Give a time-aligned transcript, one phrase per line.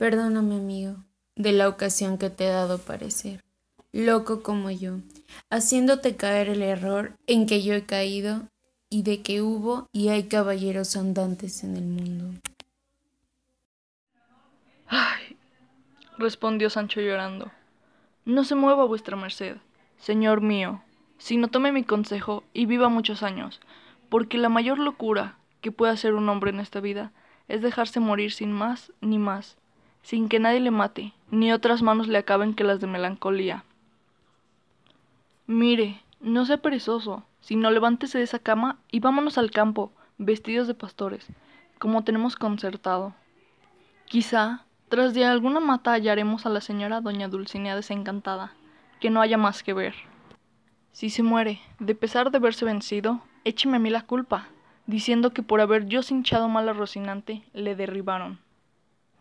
[0.00, 0.96] Perdóname, amigo,
[1.36, 3.44] de la ocasión que te he dado parecer,
[3.92, 5.00] loco como yo,
[5.50, 8.48] haciéndote caer el error en que yo he caído
[8.88, 12.40] y de que hubo y hay caballeros andantes en el mundo.
[14.86, 15.36] Ay,
[16.16, 17.50] respondió Sancho llorando,
[18.24, 19.58] no se mueva vuestra merced,
[19.98, 20.82] señor mío,
[21.18, 23.60] sino tome mi consejo y viva muchos años,
[24.08, 27.12] porque la mayor locura que puede hacer un hombre en esta vida
[27.48, 29.58] es dejarse morir sin más ni más,
[30.02, 33.64] sin que nadie le mate, ni otras manos le acaben que las de melancolía.
[35.46, 40.74] Mire, no sea perezoso, sino levántese de esa cama y vámonos al campo, vestidos de
[40.74, 41.26] pastores,
[41.78, 43.14] como tenemos concertado.
[44.06, 48.52] Quizá, tras de alguna mata hallaremos a la señora doña Dulcinea desencantada,
[49.00, 49.94] que no haya más que ver.
[50.92, 54.48] Si se muere, de pesar de verse vencido, écheme a mí la culpa,
[54.86, 58.38] diciendo que por haber yo cinchado mal a Rocinante, le derribaron.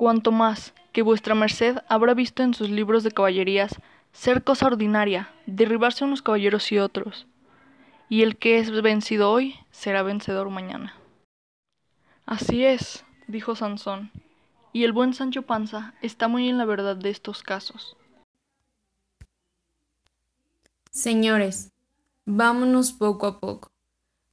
[0.00, 3.78] Cuanto más que vuestra merced habrá visto en sus libros de caballerías
[4.12, 7.26] ser cosa ordinaria, derribarse unos caballeros y otros,
[8.08, 10.94] y el que es vencido hoy será vencedor mañana.
[12.24, 14.10] Así es, dijo Sansón,
[14.72, 17.94] y el buen Sancho Panza está muy en la verdad de estos casos.
[20.90, 21.72] Señores,
[22.24, 23.68] vámonos poco a poco,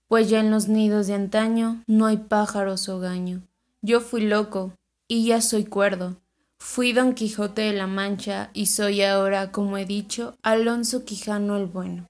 [0.07, 3.41] pues ya en los nidos de antaño no hay pájaros o gaño.
[3.81, 4.71] Yo fui loco,
[5.07, 6.17] y ya soy cuerdo.
[6.59, 11.67] Fui Don Quijote de la Mancha y soy ahora, como he dicho, Alonso Quijano el
[11.67, 12.07] Bueno.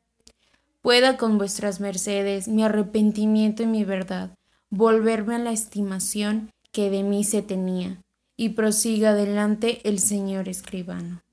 [0.82, 4.38] Pueda con vuestras mercedes mi arrepentimiento y mi verdad
[4.70, 8.02] volverme a la estimación que de mí se tenía,
[8.36, 11.24] y prosiga adelante el señor escribano.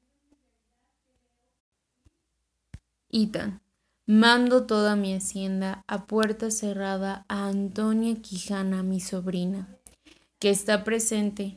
[3.11, 3.61] Itan,
[4.07, 9.69] mando toda mi hacienda a puerta cerrada a Antonia Quijana, mi sobrina,
[10.45, 11.57] que está presente,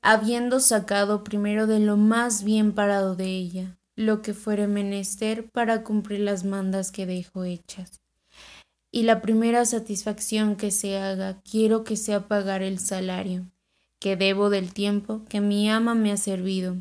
[0.00, 5.82] habiendo sacado primero de lo más bien parado de ella, lo que fuere menester para
[5.82, 8.00] cumplir las mandas que dejo hechas.
[8.92, 13.50] Y la primera satisfacción que se haga quiero que sea pagar el salario,
[13.98, 16.76] que debo del tiempo que mi ama me ha servido,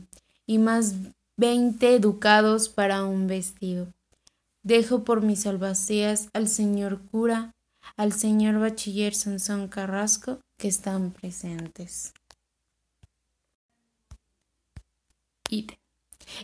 [0.46, 0.94] y más
[1.38, 3.92] veinte ducados para un vestido.
[4.62, 7.56] Dejo por mis albaceas al señor cura,
[7.96, 12.14] al señor bachiller Sansón Carrasco que están presentes.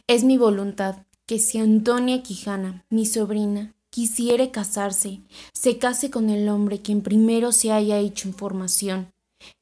[0.07, 5.21] Es mi voluntad que si Antonia Quijana, mi sobrina, quisiere casarse,
[5.53, 9.11] se case con el hombre quien primero se haya hecho información,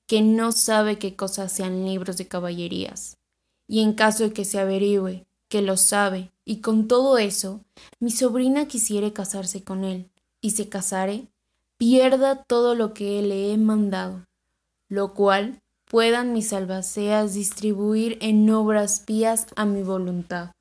[0.08, 3.18] que no sabe qué cosas sean libros de caballerías.
[3.68, 7.60] Y en caso de que se averigüe que lo sabe, y con todo eso,
[8.00, 10.10] mi sobrina quisiere casarse con él,
[10.40, 11.28] y se casare,
[11.82, 14.28] pierda todo lo que le he mandado,
[14.88, 20.52] lo cual puedan mis albaceas distribuir en obras pías a mi voluntad.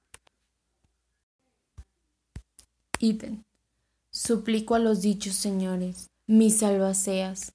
[2.98, 3.42] Ítem.
[4.10, 7.52] Suplico a los dichos señores, mis albaceas,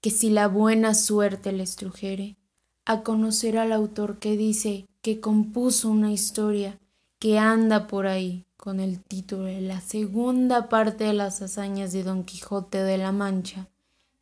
[0.00, 2.36] que si la buena suerte les trujere,
[2.84, 6.78] a conocer al autor que dice que compuso una historia
[7.18, 12.02] que anda por ahí con el título de la segunda parte de las hazañas de
[12.02, 13.68] Don Quijote de la Mancha,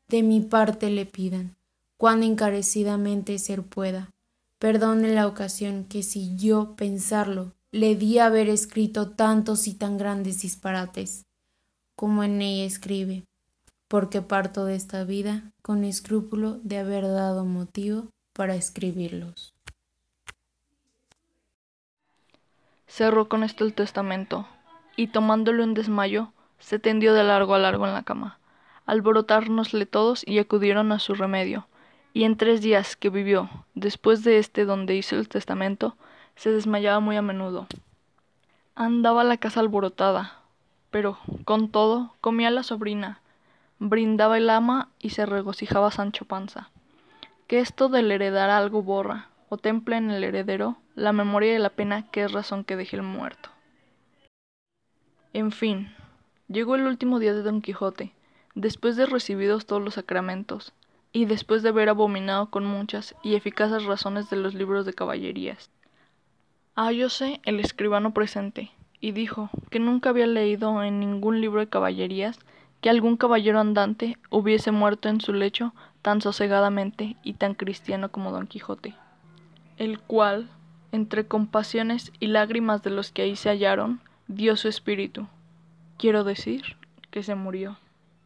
[0.08, 1.56] de mi parte le pidan,
[1.96, 4.12] cuán encarecidamente ser pueda.
[4.58, 10.42] Perdone la ocasión que si yo pensarlo le di haber escrito tantos y tan grandes
[10.42, 11.26] disparates
[11.96, 13.24] como en ella escribe,
[13.88, 19.55] porque parto de esta vida con escrúpulo de haber dado motivo para escribirlos.
[22.96, 24.48] Cerró con esto el testamento,
[24.96, 28.38] y tomándolo en desmayo, se tendió de largo a largo en la cama.
[28.86, 31.66] Alborotárnosle todos y acudieron a su remedio,
[32.14, 35.94] y en tres días que vivió, después de este donde hizo el testamento,
[36.36, 37.66] se desmayaba muy a menudo.
[38.74, 40.40] Andaba la casa alborotada,
[40.90, 43.20] pero, con todo, comía la sobrina,
[43.78, 46.70] brindaba el ama y se regocijaba Sancho Panza.
[47.46, 51.70] Que esto del heredar algo borra, o templa en el heredero, la memoria de la
[51.70, 53.50] pena que es razón que deje el muerto.
[55.32, 55.92] En fin,
[56.48, 58.12] llegó el último día de Don Quijote,
[58.54, 60.72] después de recibidos todos los sacramentos,
[61.12, 65.70] y después de haber abominado con muchas y eficaces razones de los libros de caballerías.
[66.74, 68.70] Hallóse el escribano presente,
[69.00, 72.38] y dijo que nunca había leído en ningún libro de caballerías
[72.80, 78.30] que algún caballero andante hubiese muerto en su lecho tan sosegadamente y tan cristiano como
[78.30, 78.94] Don Quijote,
[79.78, 80.48] el cual,
[80.92, 85.26] entre compasiones y lágrimas de los que ahí se hallaron, dio su espíritu,
[85.98, 86.76] quiero decir,
[87.10, 87.78] que se murió.